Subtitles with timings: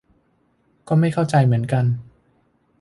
[0.87, 1.85] ก็ไม่เข้าใจเหมือนกัน